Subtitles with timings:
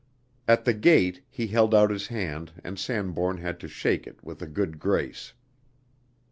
[0.47, 4.41] At the gate, he held out his hand and Sanbourne had to shake it with
[4.41, 5.33] a good grace.